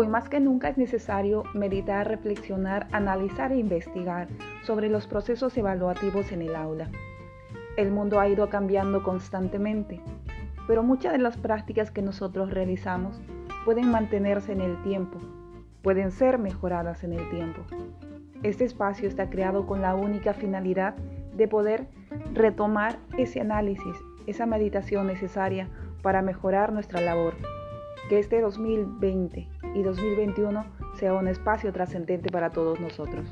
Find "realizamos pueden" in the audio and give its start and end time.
12.50-13.90